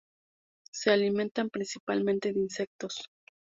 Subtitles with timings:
[0.71, 3.05] Se alimentan principalmente de insectos.